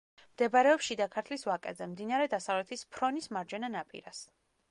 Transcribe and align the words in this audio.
მდებარეობს 0.27 0.87
შიდა 0.91 1.05
ქართლის 1.15 1.45
ვაკეზე, 1.49 1.89
მდინარე 1.91 2.27
დასავლეთის 2.33 2.87
ფრონის 2.95 3.31
მარჯვენა 3.37 3.73
ნაპირას. 3.77 4.27